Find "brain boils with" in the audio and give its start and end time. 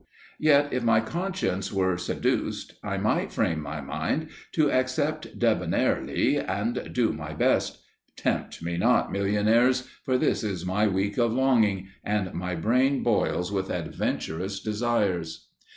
12.55-13.69